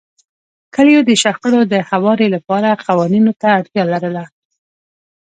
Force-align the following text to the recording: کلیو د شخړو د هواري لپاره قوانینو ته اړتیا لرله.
کلیو 0.75 1.01
د 1.09 1.11
شخړو 1.23 1.61
د 1.73 1.75
هواري 1.89 2.27
لپاره 2.35 2.79
قوانینو 2.87 3.31
ته 3.41 3.47
اړتیا 3.59 3.83
لرله. 3.93 4.23